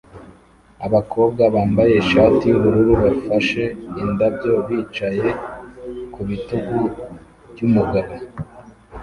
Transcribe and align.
Abakobwa 0.85 1.43
bambaye 1.55 1.93
ishati 2.03 2.43
yubururu 2.51 2.93
bafashe 3.03 3.63
indabyo 4.01 4.53
bicaye 4.67 5.27
ku 6.13 6.19
bitugu 6.29 6.77
byumugabo 7.51 8.13